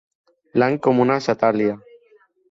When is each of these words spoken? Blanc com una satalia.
Blanc 0.55 0.79
com 0.87 1.01
una 1.03 1.17
satalia. 1.25 1.75